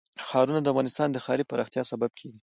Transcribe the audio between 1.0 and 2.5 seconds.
د ښاري پراختیا سبب کېږي.